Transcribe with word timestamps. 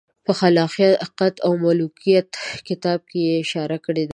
په 0.25 0.31
خلافت 0.39 1.33
او 1.45 1.51
ملوکیت 1.63 2.29
کتاب 2.67 2.99
کې 3.09 3.19
یې 3.27 3.33
اشاره 3.43 3.77
کړې 3.85 4.03
ده. 4.07 4.09